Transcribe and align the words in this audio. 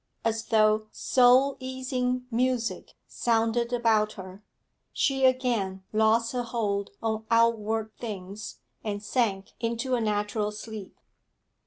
As 0.25 0.45
though 0.47 0.87
soul 0.91 1.57
easing 1.59 2.25
music 2.31 2.95
sounded 3.05 3.71
about 3.71 4.13
her, 4.13 4.43
she 4.91 5.25
again 5.27 5.83
lost 5.93 6.31
her 6.31 6.41
hold 6.41 6.89
on 7.03 7.27
outward 7.29 7.91
things 7.99 8.61
and 8.83 9.03
sank 9.03 9.51
into 9.59 9.93
a 9.93 10.01
natural 10.01 10.51
sleep. 10.51 10.97